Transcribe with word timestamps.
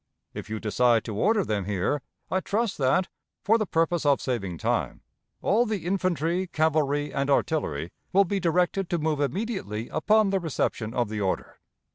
If 0.33 0.49
you 0.49 0.59
decide 0.59 1.03
to 1.03 1.15
order 1.15 1.45
them 1.45 1.65
here, 1.65 2.01
I 2.31 2.39
trust 2.39 2.79
that, 2.79 3.07
for 3.43 3.59
the 3.59 3.67
purpose 3.67 4.03
of 4.03 4.19
saving 4.19 4.57
time, 4.57 5.01
all 5.43 5.67
the 5.67 5.85
infantry, 5.85 6.47
cavalry, 6.47 7.13
and 7.13 7.29
artillery 7.29 7.91
will 8.11 8.25
be 8.25 8.39
directed 8.39 8.89
to 8.89 8.97
move 8.97 9.21
immediately 9.21 9.89
upon 9.89 10.31
the 10.31 10.39
reception 10.39 10.95
of 10.95 11.09
the 11.09 11.21
order. 11.21 11.59